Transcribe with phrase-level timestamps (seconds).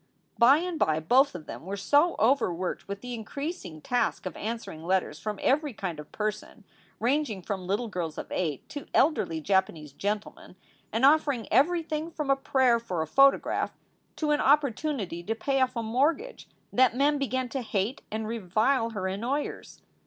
[0.39, 4.83] By and by both of them were so overworked with the increasing task of answering
[4.83, 6.63] letters from every kind of per son,
[6.99, 10.55] ranging from little girls of eight to elderly Japanese gentlemen,
[10.91, 13.75] and offering everything from a prayer for a photograph
[14.15, 18.89] to an opportunity to pay off a mortgage, that Mem began to hate and revile
[18.89, 19.83] her annoyers.